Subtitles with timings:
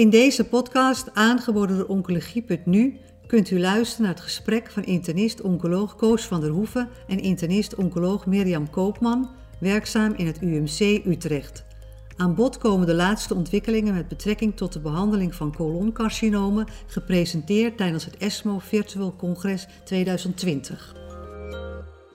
[0.00, 6.26] In deze podcast, aangeboden door Oncologie.nu, kunt u luisteren naar het gesprek van internist-oncoloog Koos
[6.26, 11.64] van der Hoeven en internist-oncoloog Mirjam Koopman, werkzaam in het UMC Utrecht.
[12.16, 18.04] Aan bod komen de laatste ontwikkelingen met betrekking tot de behandeling van coloncarcinomen, gepresenteerd tijdens
[18.04, 20.94] het ESMO Virtual Congres 2020.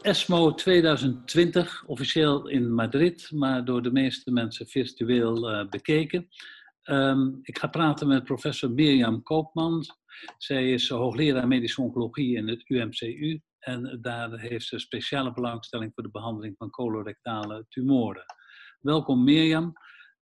[0.02, 6.28] ESMO 2020, officieel in Madrid, maar door de meeste mensen virtueel uh, bekeken.
[6.90, 9.84] Um, ik ga praten met professor Mirjam Koopman.
[10.38, 16.04] Zij is hoogleraar medische oncologie in het UMCU en daar heeft ze speciale belangstelling voor
[16.04, 18.26] de behandeling van colorectale tumoren.
[18.80, 19.74] Welkom Mirjam.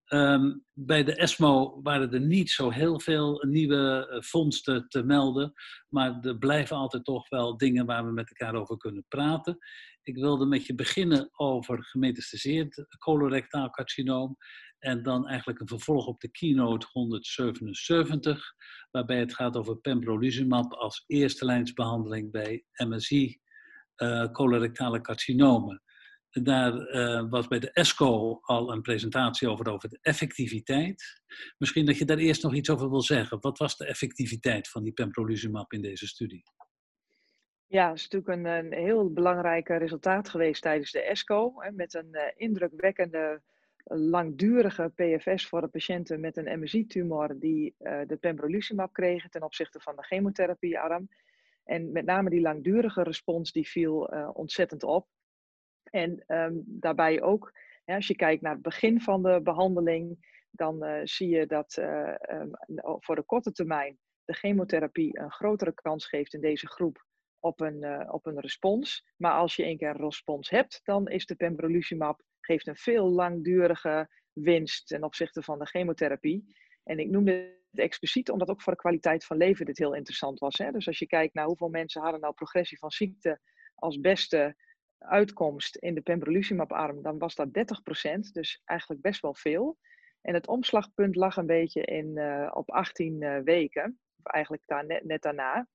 [0.08, 5.54] Um, bij de ESMO waren er niet zo heel veel nieuwe uh, vondsten te melden,
[5.90, 9.58] maar er blijven altijd toch wel dingen waar we met elkaar over kunnen praten.
[10.04, 14.38] Ik wilde met je beginnen over gemetastaseerd colorectaal carcinoom
[14.80, 18.54] en dan eigenlijk een vervolg op de keynote 177,
[18.92, 23.40] waarbij het gaat over pembrolizumab als eerste lijnsbehandeling bij MSI
[23.98, 25.82] uh, colorectale carcinomen.
[26.30, 31.22] Daar uh, was bij de ESCO al een presentatie over, over de effectiviteit.
[31.58, 33.38] Misschien dat je daar eerst nog iets over wil zeggen.
[33.42, 36.44] Wat was de effectiviteit van die pembrolizumab in deze studie?
[37.74, 41.54] Ja, het is natuurlijk een, heel belangrijk resultaat geweest tijdens de ESCO.
[41.62, 43.42] Hè, met een uh, indrukwekkende
[43.84, 49.80] langdurige PFS voor de patiënten met een MSI-tumor die uh, de pembrolizumab kregen ten opzichte
[49.80, 51.10] van de chemotherapiearm.
[51.64, 55.08] En met name die langdurige respons die viel ontzettend op.
[55.84, 57.52] En um, daarbij ook,
[57.86, 60.18] ja, als je kijkt naar het begin van de behandeling,
[60.52, 62.52] dan zie je dat um,
[63.00, 67.12] voor de korte termijn de chemotherapie een grotere kans geeft in deze groep
[67.44, 69.06] op een, op een respons.
[69.18, 73.10] Maar als je één keer een respons hebt, dan is de pembrolizumab geeft een veel
[73.10, 76.56] langdurige winst ten opzichte van de chemotherapie.
[76.84, 77.32] En ik noemde
[77.72, 80.58] het expliciet omdat ook voor de kwaliteit van leven dit heel interessant was.
[80.58, 80.72] Hè?
[80.72, 83.40] Dus als je kijkt naar hoeveel mensen hadden nou progressie van ziekte
[83.76, 84.56] als beste
[84.98, 87.52] uitkomst in de pembrolizumab-arm, dan was dat 30%,
[88.32, 89.78] dus eigenlijk best wel veel.
[90.22, 94.64] En het omslagpunt lag een beetje in, uh, op 18 uh, eh, weken, of eigenlijk
[94.66, 95.68] daar net, net, daarna.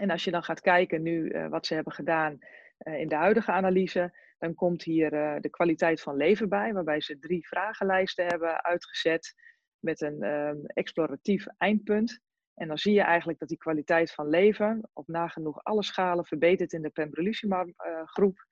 [0.00, 2.38] En als je dan gaat kijken nu uh, wat ze hebben gedaan
[2.84, 7.18] in de huidige analyse, dan komt hier uh, de kwaliteit van leven bij, waarbij ze
[7.18, 9.34] drie vragenlijsten hebben uitgezet
[9.78, 12.20] met een um, exploratief eindpunt.
[12.54, 16.72] En dan zie je eigenlijk dat die kwaliteit van leven op nagenoeg alle schalen verbetert
[16.72, 18.46] in de pembrolizumab uh, groep.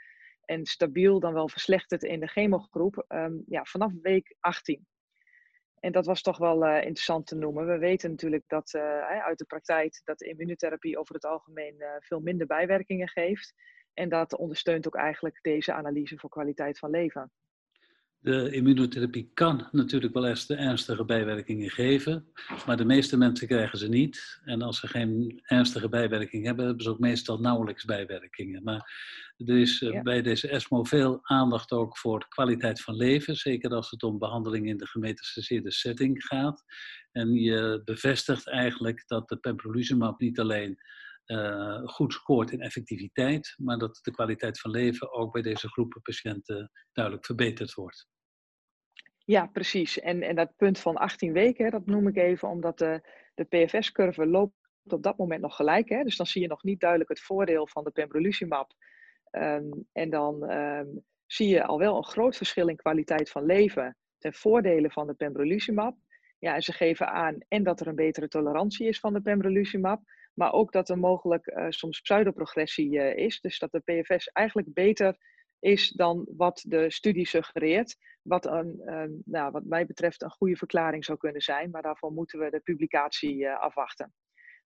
[0.45, 4.87] En stabiel dan wel verslechterd in de chemogroep um, ja, vanaf week 18.
[5.81, 7.67] En dat was toch wel uh, interessant te noemen.
[7.67, 8.83] We weten natuurlijk dat uh,
[9.21, 13.55] uit de praktijk dat immunotherapie over het algemeen uh, veel minder bijwerkingen geeft.
[13.95, 17.31] En dat ondersteunt ook eigenlijk deze analyse voor kwaliteit van leven.
[18.21, 22.27] De immunotherapie kan natuurlijk wel eens de ernstige bijwerkingen geven,
[22.67, 24.41] maar de meeste mensen krijgen ze niet.
[24.45, 28.63] En als ze geen ernstige bijwerking hebben, hebben ze ook meestal nauwelijks bijwerkingen.
[28.63, 28.93] Maar
[29.37, 30.03] er is eh, ja.
[30.03, 34.67] bij deze ESMO veel aandacht ook voor kwaliteit van leven, zeker als het om behandeling
[34.67, 36.65] in de gemetastaseerde setting gaat.
[37.13, 40.79] En je bevestigt eigenlijk dat de pembrolizumab niet alleen
[41.29, 46.03] uh, goed scoort in effectiviteit, maar dat de kwaliteit van leven ook bij deze groepen
[46.03, 48.09] patiënten duidelijk verbeterd wordt.
[49.25, 50.01] Ja, precies.
[50.01, 53.01] En, en dat punt van 18 weken, dat noem ik even omdat de,
[53.35, 54.55] de PFS-curve loopt
[54.93, 55.89] op dat moment nog gelijk.
[55.89, 56.03] Hè?
[56.03, 58.73] Dus dan zie je nog niet duidelijk het voordeel van de pembrolizumab.
[59.31, 63.97] Um, en dan um, zie je al wel een groot verschil in kwaliteit van leven
[64.19, 65.97] ten voordele van de pembrolizumab.
[66.39, 70.03] Ja, en ze geven aan en dat er een betere tolerantie is van de pembrolizumab,
[70.39, 73.41] maar ook dat er mogelijk uh, soms pseudoprogressie uh, is.
[73.41, 75.17] Dus dat de PFS eigenlijk beter
[75.59, 77.97] is dan wat de studie suggereert.
[78.23, 81.71] Wat, een, um, nou, wat mij betreft een goede verklaring zou kunnen zijn.
[81.71, 84.15] Maar daarvoor moeten we de publicatie uh, afwachten.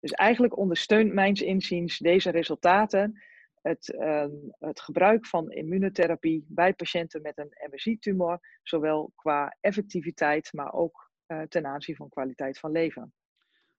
[0.00, 3.22] Dus eigenlijk ondersteunt mijns inziens deze resultaten
[3.62, 8.58] het, um, het gebruik van immunotherapie bij patiënten met een MSI-tumor.
[8.62, 11.10] Zowel qua effectiviteit, maar ook
[11.48, 13.12] ten aanzien van kwaliteit van leven.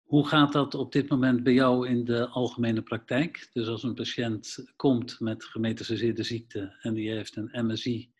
[0.03, 3.49] Hoe gaat dat op dit moment bij jou in de algemene praktijk?
[3.53, 8.11] Dus als een patiënt komt met gemetastaseerde ziekte en die heeft een MSI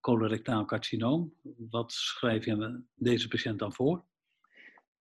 [0.00, 1.34] colorectaal carcinoom,
[1.70, 4.04] wat schrijf je deze patiënt dan voor?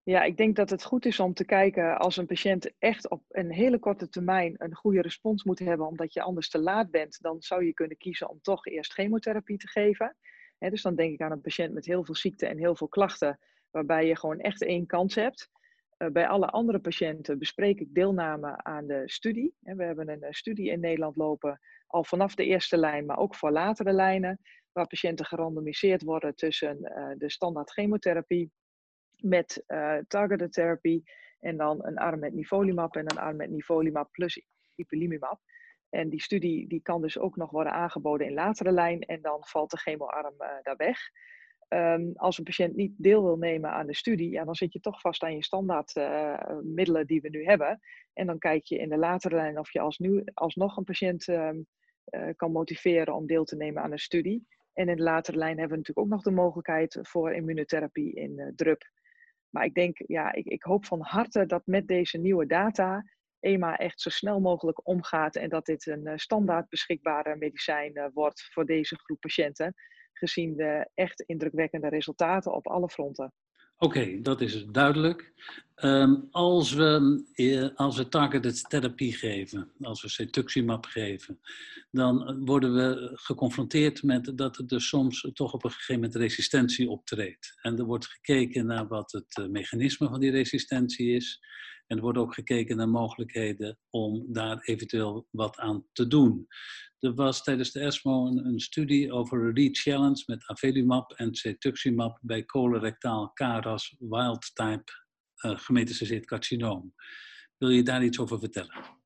[0.04, 3.24] Ja, ik denk dat het goed is om te kijken als een patiënt echt op
[3.30, 7.22] een hele korte termijn een goede respons moet hebben, omdat je anders te laat bent,
[7.22, 10.16] dan zou je kunnen kiezen om toch eerst chemotherapie te geven.
[10.58, 13.40] dus dan denk ik aan een patiënt met heel veel ziekte en heel veel klachten,
[13.72, 15.50] waarbij je gewoon echt één kans hebt.
[16.02, 19.56] Eh, bij alle andere patiënten bespreek ik deelname aan de studie.
[19.60, 23.36] We hebben een eh, studie in Nederland lopen, al vanaf de eerste lijn, maar ook
[23.36, 24.40] voor latere lijnen,
[24.72, 28.52] waar patiënten gerandomiseerd worden tussen eh, de standaard chemotherapie
[29.18, 29.64] met
[30.08, 31.02] targeted therapy.
[31.40, 34.44] En dan een arm met nivolumab en een arm met nivolumab plus
[34.76, 35.40] ipilimumab.
[35.90, 39.02] En die studie die kan dus ook nog worden aangeboden in latere lijn.
[39.02, 41.00] En dan valt de chemoarm daar weg.
[41.74, 44.80] Um, als een patiënt niet deel wil nemen aan de studie, ja, dan zit je
[44.80, 47.80] toch vast aan je standaard uh, middelen die we nu hebben.
[48.14, 51.28] En dan kijk je in de latere lijn of je als nu, alsnog een patiënt
[51.28, 51.68] um,
[52.10, 54.48] uh, kan motiveren om deel te nemen aan een studie.
[54.74, 58.54] En in de latere lijn hebben we natuurlijk ook nog de mogelijkheid voor immunotherapie in
[58.56, 58.92] uh.
[59.50, 63.04] Maar ik denk, ja, ik, ik hoop van harte dat met deze nieuwe data
[63.40, 68.66] EMA echt zo snel mogelijk omgaat en dat dit een standaard beschikbare medicijn wordt voor
[68.66, 69.74] deze groep patiënten
[70.22, 73.34] gezien de echt indrukwekkende resultaten op alle fronten.
[73.78, 75.34] Oké, dat is duidelijk.
[75.84, 81.40] Um, als, we, eh, als we targeted therapie geven, als we cetuximab geven,
[81.92, 86.90] dan worden we geconfronteerd met dat er dus soms toch op een gegeven moment resistentie
[86.90, 87.58] optreedt.
[87.62, 91.42] En er wordt gekeken naar wat het eh, mechanisme van die resistentie is.
[91.92, 96.48] En er wordt ook gekeken naar mogelijkheden om daar eventueel wat aan te doen.
[97.00, 102.46] Er was tijdens de ESMO een, een studie over re-challenge met avelumab en cetuximab bij
[102.46, 104.92] colorectaal KRAS wild-type
[105.46, 106.94] uh, gemetastaseerd carcinoom.
[107.58, 109.00] Wil je daar iets over vertellen?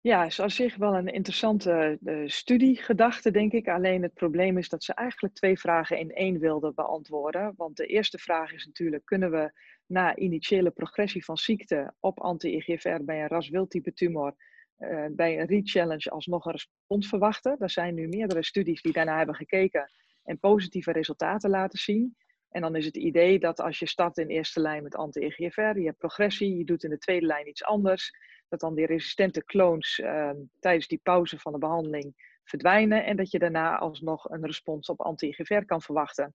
[0.00, 3.68] Ja, is op zich wel een interessante uh, studiegedachte, denk ik.
[3.68, 7.54] Alleen het probleem is dat ze eigenlijk twee vragen in één wilden beantwoorden.
[7.56, 9.52] Want de eerste vraag is natuurlijk, kunnen we
[9.86, 14.34] na initiële progressie van ziekte op anti-IGFR bij een ras-wildtype tumor
[14.78, 17.56] uh, bij een re-challenge alsnog een respons verwachten.
[17.58, 19.90] Er zijn nu meerdere studies die daarna hebben gekeken
[20.24, 22.16] en positieve resultaten laten zien.
[22.50, 25.84] En dan is het idee dat als je start in eerste lijn met anti-EGFR, je
[25.84, 28.10] hebt progressie, je doet in de tweede lijn iets anders,
[28.48, 30.30] dat dan die resistente clones uh,
[30.60, 35.00] tijdens die pauze van de behandeling verdwijnen en dat je daarna alsnog een respons op
[35.00, 36.34] anti-EGFR kan verwachten.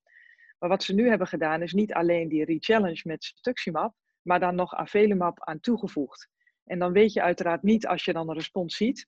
[0.59, 4.55] Maar wat ze nu hebben gedaan is niet alleen die re-challenge met cetuximab, maar dan
[4.55, 6.29] nog avelumab aan toegevoegd.
[6.63, 9.07] En dan weet je uiteraard niet als je dan een respons ziet,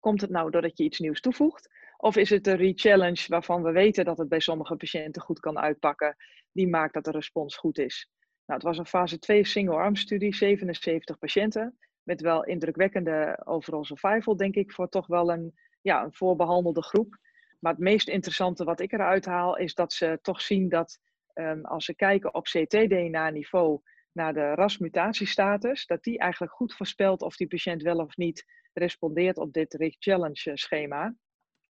[0.00, 1.68] komt het nou doordat je iets nieuws toevoegt?
[1.96, 5.58] Of is het een re-challenge waarvan we weten dat het bij sommige patiënten goed kan
[5.58, 6.16] uitpakken,
[6.52, 8.10] die maakt dat de respons goed is?
[8.46, 14.36] Nou, het was een fase 2 single-arm studie, 77 patiënten, met wel indrukwekkende overall survival,
[14.36, 17.18] denk ik, voor toch wel een, ja, een voorbehandelde groep.
[17.58, 20.98] Maar het meest interessante wat ik eruit haal, is dat ze toch zien dat
[21.34, 23.80] um, als ze kijken op CT-DNA-niveau
[24.12, 29.38] naar de rasmutatiestatus, dat die eigenlijk goed voorspelt of die patiënt wel of niet respondeert
[29.38, 31.14] op dit Risk Challenge schema.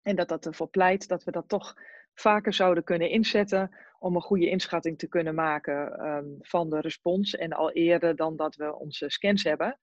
[0.01, 1.73] En dat dat ervoor pleit dat we dat toch
[2.13, 7.35] vaker zouden kunnen inzetten om een goede inschatting te kunnen maken um, van de respons
[7.35, 9.79] en al eerder dan dat we onze scans hebben.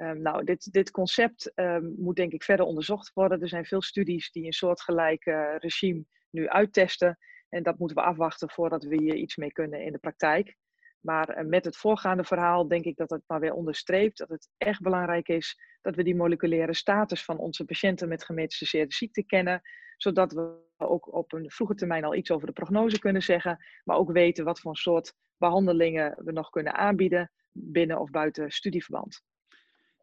[0.00, 3.40] Um, nou, dit, dit concept um, moet denk ik verder onderzocht worden.
[3.40, 7.18] Er zijn veel studies die een soortgelijk uh, regime nu uittesten.
[7.48, 10.56] En dat moeten we afwachten voordat we hier iets mee kunnen in de praktijk.
[11.00, 14.48] Maar uh, met het voorgaande verhaal denk ik dat het maar weer onderstreept dat het
[14.56, 19.60] echt belangrijk is dat we die moleculaire status van onze patiënten met gemetastaseerde ziekte kennen.
[19.96, 23.64] Zodat we ook op een vroege termijn al iets over de prognose kunnen zeggen.
[23.84, 29.22] Maar ook weten wat voor soort behandelingen we nog kunnen aanbieden binnen of buiten studieverband.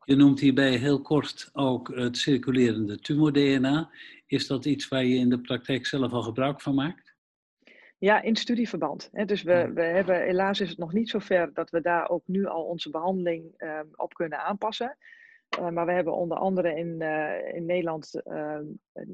[0.06, 3.90] Je noemt hierbij heel kort ook het circulerende tumor-DNA.
[4.28, 7.16] Is dat iets waar je in de praktijk zelf al gebruik van maakt?
[7.98, 9.10] Ja, in studieverband.
[9.26, 12.46] Dus we, we hebben, helaas is het nog niet zover dat we daar ook nu
[12.46, 14.98] al onze behandeling uh, op kunnen aanpassen.
[15.60, 18.64] Uh, maar we hebben onder andere in, uh, in Nederland, ehm,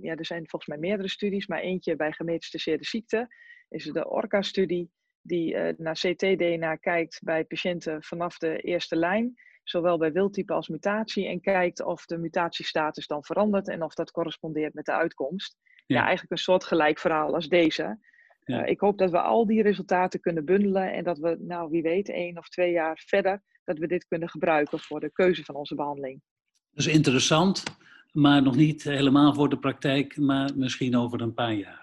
[0.01, 3.35] ja, er zijn volgens mij meerdere studies, maar eentje bij gemetastaseerde ziekte
[3.69, 4.91] is de ORCA-studie,
[5.21, 10.67] die eh, naar CT-DNA kijkt bij patiënten vanaf de eerste lijn zowel bij wildtype als
[10.67, 15.57] mutatie, en kijkt of de mutatiestatus dan verandert en of dat correspondeert met de uitkomst.
[15.85, 17.99] Ja, ja eigenlijk een soort gelijk verhaal als deze.
[18.43, 18.63] Ja.
[18.63, 21.81] Uh, ik hoop dat we al die resultaten kunnen bundelen en dat we, nou wie
[21.81, 25.55] weet, één of twee jaar verder, dat we dit kunnen gebruiken voor de keuze van
[25.55, 26.21] onze behandeling.
[26.71, 27.63] Dat is interessant,
[28.11, 31.80] maar nog niet helemaal voor de praktijk, maar misschien over een paar jaar.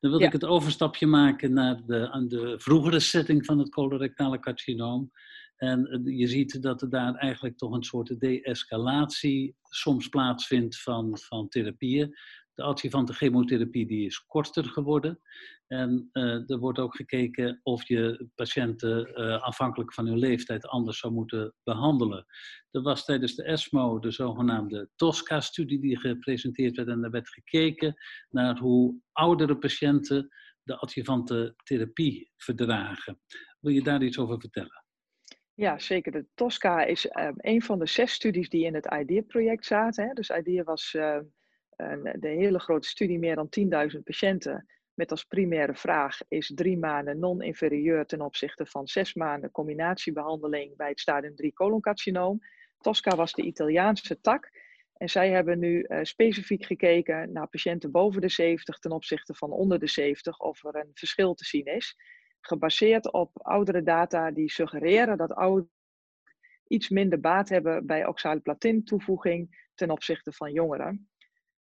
[0.00, 0.26] Dan wil ja.
[0.26, 5.10] ik het overstapje maken naar de, de vroegere setting van het colorectale carcinoom.
[5.56, 11.18] En eh, je ziet dat er daar eigenlijk toch een soort de-escalatie soms plaatsvindt van,
[11.18, 12.14] van therapieën.
[12.54, 15.20] De adjuvante chemotherapie die is korter geworden.
[15.66, 20.98] En uh, er wordt ook gekeken of je patiënten uh, afhankelijk van hun leeftijd anders
[20.98, 22.26] zou moeten behandelen.
[22.70, 26.88] Er was tijdens de ESMO de zogenaamde TOSCA-studie die gepresenteerd werd.
[26.88, 27.94] En daar werd gekeken
[28.30, 30.28] naar hoe oudere patiënten
[30.62, 33.20] de adjuvante therapie verdragen.
[33.60, 34.84] Wil je daar iets over vertellen?
[35.54, 36.12] Ja, zeker.
[36.12, 40.06] De TOSCA is uh, een van de zes studies die in het IDEA-project zaten.
[40.06, 40.12] Hè.
[40.12, 41.18] Dus IDEA was uh,
[42.20, 43.48] de hele grote studie, meer dan
[43.94, 49.50] 10.000 patiënten, met als primaire vraag is drie maanden non-inferieur ten opzichte van zes maanden
[49.50, 52.38] combinatiebehandeling bij het stadium 3 coloncarcinoom.
[52.78, 54.50] Tosca was de Italiaanse tak.
[54.94, 59.50] En zij hebben nu uh, specifiek gekeken naar patiënten boven de 70 ten opzichte van
[59.50, 61.96] onder de 70 of er een verschil te zien is.
[62.40, 65.70] Gebaseerd op oudere data die suggereren dat ouderen
[66.66, 71.08] iets minder baat hebben bij oxaliplatin toevoeging ten opzichte van jongeren.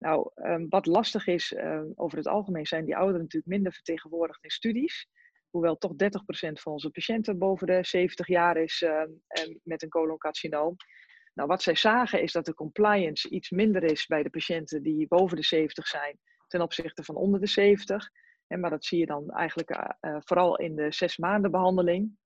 [0.03, 4.43] Nou, um, wat lastig is, um, over het algemeen zijn die ouderen natuurlijk minder vertegenwoordigd
[4.43, 5.07] in studies.
[5.49, 9.03] Hoewel toch 30% van onze patiënten boven de 70 jaar is uh,
[9.63, 10.75] met een coloncarcinoom.
[11.33, 15.07] Nou, wat zij zagen is dat de compliance iets minder is bij de patiënten die
[15.07, 18.09] boven de 70 zijn ten opzichte van onder de 70.
[18.47, 22.17] En, maar dat zie je dan eigenlijk uh, vooral in de zes maanden behandeling.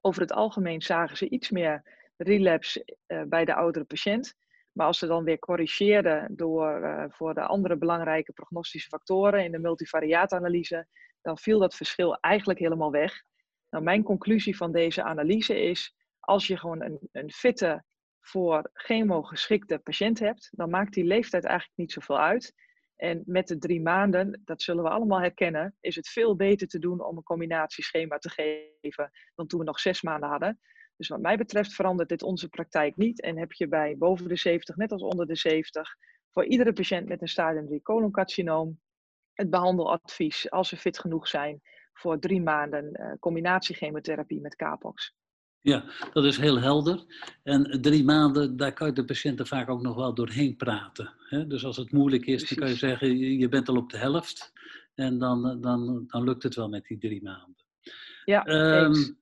[0.00, 1.82] Over het algemeen zagen ze iets meer
[2.16, 4.34] relapse uh, bij de oudere patiënt.
[4.76, 9.52] Maar als ze dan weer corrigeerden door, uh, voor de andere belangrijke prognostische factoren in
[9.52, 10.86] de multivariaatanalyse,
[11.22, 13.22] dan viel dat verschil eigenlijk helemaal weg.
[13.70, 17.84] Nou, mijn conclusie van deze analyse is, als je gewoon een, een fitte,
[18.20, 22.54] voor chemo geschikte patiënt hebt, dan maakt die leeftijd eigenlijk niet zoveel uit.
[22.96, 26.78] En met de drie maanden, dat zullen we allemaal herkennen, is het veel beter te
[26.78, 30.60] doen om een combinatieschema te geven dan toen we nog zes maanden hadden.
[30.96, 33.20] Dus wat mij betreft verandert dit onze praktijk niet.
[33.20, 35.96] En heb je bij boven de 70, net als onder de 70,
[36.32, 38.80] voor iedere patiënt met een stadium 3 coloncarcinoom
[39.32, 41.60] het behandeladvies, als ze fit genoeg zijn,
[41.92, 45.14] voor drie maanden uh, combinatiechemotherapie met Capox.
[45.60, 47.04] Ja, dat is heel helder.
[47.42, 51.12] En drie maanden, daar kan je de patiënten vaak ook nog wel doorheen praten.
[51.18, 51.46] Hè?
[51.46, 52.48] Dus als het moeilijk is, Precies.
[52.48, 54.52] dan kan je zeggen, je bent al op de helft.
[54.94, 57.64] En dan, dan, dan lukt het wel met die drie maanden.
[58.24, 59.18] Ja, um,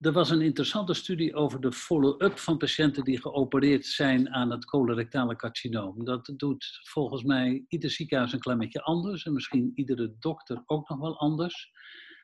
[0.00, 4.64] er was een interessante studie over de follow-up van patiënten die geopereerd zijn aan het
[4.64, 6.04] colorectale carcinoom.
[6.04, 10.88] Dat doet volgens mij ieder ziekenhuis een klein beetje anders en misschien iedere dokter ook
[10.88, 11.70] nog wel anders.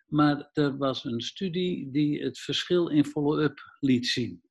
[0.06, 4.42] Maar er was een studie die het verschil in follow-up liet zien.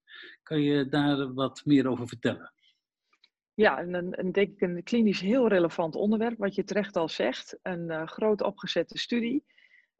[0.44, 2.54] Kan je daar wat meer over vertellen?
[3.54, 7.60] Ja, een, een, denk ik een klinisch heel relevant onderwerp, wat je terecht al zegt.
[7.62, 9.44] Een uh, groot opgezette studie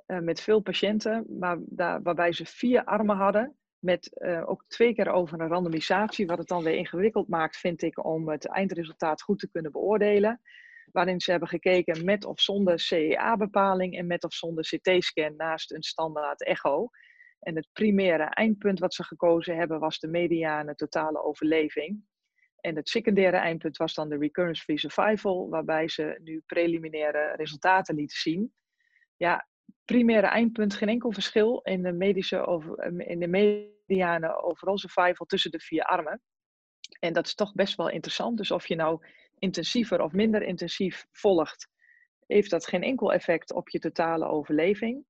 [0.08, 3.58] uh, met veel patiënten, maar daar, waarbij ze vier armen hadden.
[3.80, 7.82] Met uh, ook twee keer over een randomisatie, wat het dan weer ingewikkeld maakt, vind
[7.82, 10.42] ik, om het eindresultaat goed te kunnen beoordelen.
[10.92, 15.84] Waarin ze hebben gekeken met of zonder CEA-bepaling en met of zonder CT-scan naast een
[15.84, 16.90] standaard echo.
[17.40, 22.04] En het primaire eindpunt wat ze gekozen hebben was de mediane totale overleving.
[22.60, 28.18] En het secundaire eindpunt was dan de recurrence-free survival, waarbij ze nu preliminaire resultaten lieten
[28.18, 28.54] zien.
[29.18, 29.48] Ja,
[29.86, 35.52] primaire eindpunt geen enkel verschil in de, medische over, in de mediane overall survival tussen
[35.52, 36.22] de vier armen.
[37.00, 38.38] En dat is toch best wel interessant.
[38.38, 39.06] Dus of je nou
[39.40, 41.68] intensiever of minder intensief volgt,
[42.28, 45.06] heeft dat geen enkel effect op je totale overleving.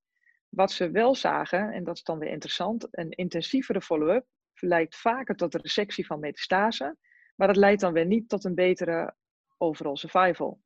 [0.49, 5.35] Wat ze wel zagen, en dat is dan weer interessant, een intensievere follow-up leidt vaker
[5.35, 6.97] tot de resectie van metastase,
[7.35, 9.15] maar dat leidt dan weer niet tot een betere
[9.57, 10.61] overall survival.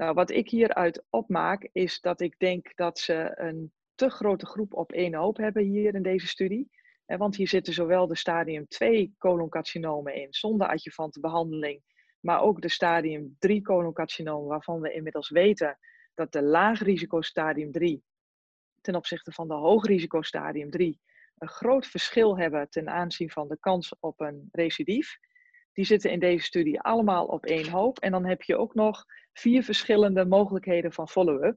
[0.00, 4.74] Nou, wat ik hieruit opmaak, is dat ik denk dat ze een te grote groep
[4.74, 6.70] op één hoop hebben hier in deze studie.
[7.06, 11.82] Want hier zitten zowel de stadium 2 coloncarcinomen in zonder adjuvante behandeling,
[12.20, 15.78] maar ook de stadium 3 coloncarcinomen waarvan we inmiddels weten
[16.14, 18.02] dat de laag risico stadium 3
[18.80, 21.00] ten opzichte van de hoog risico stadium 3
[21.38, 25.18] een groot verschil hebben ten aanzien van de kans op een recidief.
[25.80, 27.98] Die zitten in deze studie allemaal op één hoop.
[27.98, 31.56] En dan heb je ook nog vier verschillende mogelijkheden van follow-up.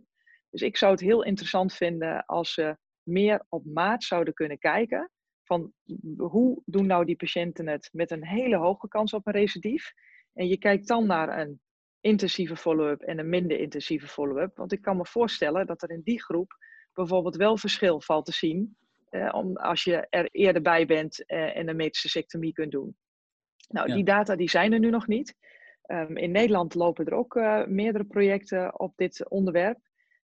[0.49, 5.11] Dus ik zou het heel interessant vinden als ze meer op maat zouden kunnen kijken.
[5.43, 5.73] Van
[6.17, 9.93] hoe doen nou die patiënten het met een hele hoge kans op een recidief?
[10.33, 11.61] En je kijkt dan naar een
[12.01, 14.57] intensieve follow-up en een minder intensieve follow-up.
[14.57, 16.57] Want ik kan me voorstellen dat er in die groep
[16.93, 18.77] bijvoorbeeld wel verschil valt te zien.
[19.09, 22.95] Eh, om, als je er eerder bij bent eh, en een metastectomie kunt doen.
[23.69, 25.35] Nou, die data die zijn er nu nog niet.
[25.87, 29.79] Um, in Nederland lopen er ook uh, meerdere projecten op dit onderwerp.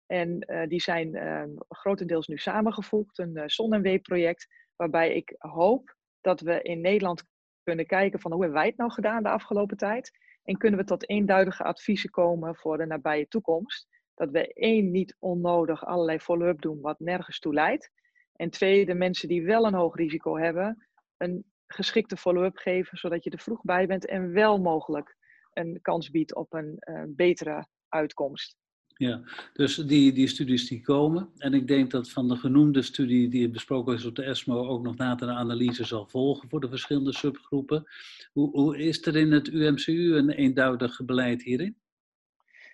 [0.06, 6.42] En uh, die zijn uh, grotendeels nu samengevoegd, een uh, ZON-NW-project, waarbij ik hoop dat
[6.42, 7.24] we in Nederland
[7.64, 10.12] kunnen kijken van hoe hebben wij het nou gedaan de afgelopen tijd.
[10.44, 13.88] En kunnen we tot eenduidige adviezen komen voor de nabije toekomst.
[14.16, 17.92] Dat we één, niet onnodig allerlei follow-up doen wat nergens toe leidt.
[18.36, 20.88] En twee, de mensen die wel een hoog risico hebben,
[21.18, 25.16] een geschikte follow-up geven, zodat je er vroeg bij bent en wel mogelijk
[25.54, 28.56] een kans biedt op een uh, betere uitkomst.
[28.98, 29.22] Ja,
[29.54, 31.30] dus die, die studies die komen.
[31.38, 34.84] En ik denk dat van de genoemde studie die besproken is op de ESMO ook
[34.84, 37.84] nog nader een analyse zal volgen voor de verschillende subgroepen.
[38.32, 41.78] Hoe, hoe is er in het UMCU een eenduidig beleid hierin?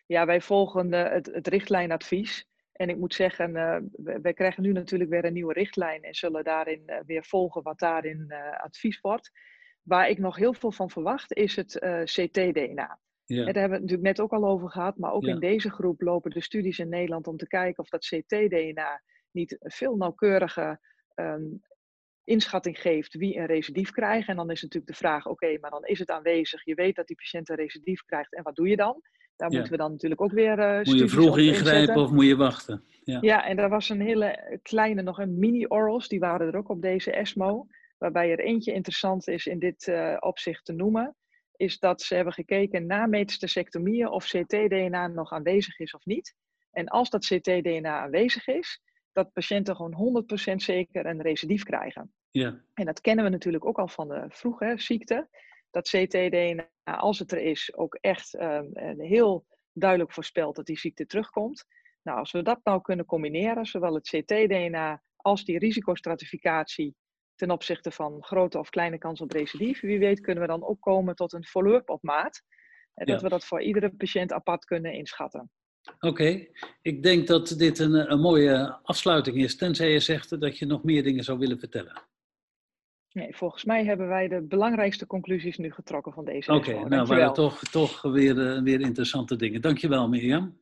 [0.06, 2.48] Ja, wij volgen het, het richtlijnadvies.
[2.80, 3.78] En ik moet zeggen, uh,
[4.22, 7.80] wij krijgen nu natuurlijk weer een nieuwe richtlijn en zullen daarin uh, weer volgen wat
[7.80, 9.32] daarin uh, advies wordt.
[9.82, 11.72] Waar ik nog heel veel van verwacht is het
[12.04, 13.00] CT-DNA.
[13.26, 13.46] Ja.
[13.46, 15.34] Daar hebben we het natuurlijk net ook al over gehad, maar ook ja.
[15.34, 19.58] in deze groep lopen de studies in Nederland om te kijken of dat CT-DNA niet
[19.60, 20.80] een veel nauwkeurige
[21.16, 21.62] um,
[22.24, 24.28] inschatting geeft wie een recidief krijgt.
[24.28, 27.08] En dan is natuurlijk de vraag, oké, maar dan is het aanwezig, je weet dat
[27.08, 29.02] die patiënt een recidief krijgt en wat doe je dan?
[29.40, 30.60] Daar moeten we dan natuurlijk ook weer.
[30.60, 32.84] Uh, moet je vroeg ingrijpen of moet je wachten?
[33.04, 33.18] Ja.
[33.22, 36.82] ja, en er was een hele kleine, nog een mini-orals, die waren er ook op
[36.82, 37.68] deze ESMO.
[37.98, 41.16] Waarbij er eentje interessant is in dit uh, opzicht te noemen.
[41.56, 46.36] Is dat ze hebben gekeken na metastasectomieën of CT-DNA nog aanwezig is of niet.
[46.72, 48.82] En als dat CT-DNA aanwezig is,
[49.12, 52.14] dat patiënten gewoon 100% zeker een recidief krijgen.
[52.32, 52.62] Ja.
[52.74, 55.28] En dat kennen we natuurlijk ook al van de vroege ziekte
[55.70, 61.06] dat CT-DNA, als het er is, ook echt um, heel duidelijk voorspelt dat die ziekte
[61.06, 61.66] terugkomt.
[62.02, 66.96] Nou, als we dat nou kunnen combineren, zowel het CT-DNA als die risicostratificatie
[67.36, 70.82] ten opzichte van grote of kleine kans op recidief, wie weet kunnen we dan ook
[70.82, 72.42] komen tot een follow-up op maat.
[72.94, 75.52] En dat we dat voor iedere patiënt apart kunnen inschatten.
[76.00, 76.48] Oké,
[76.82, 80.84] ik denk dat dit een, een mooie afsluiting is, tenzij je zegt dat je nog
[80.84, 82.09] meer dingen zou willen vertellen.
[83.14, 87.08] Nee, volgens mij hebben wij de belangrijkste conclusies nu getrokken van deze Oké, okay, nou
[87.08, 89.62] waren toch, toch weer, uh, weer interessante dingen.
[89.62, 90.58] Dankjewel Mirjam.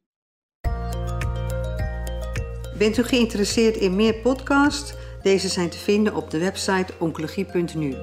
[2.77, 4.95] Bent u geïnteresseerd in meer podcasts?
[5.21, 7.95] Deze zijn te vinden op de website oncologie.nu.